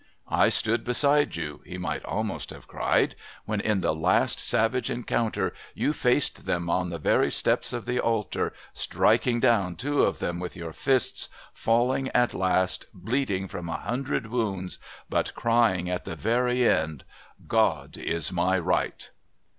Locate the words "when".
3.45-3.61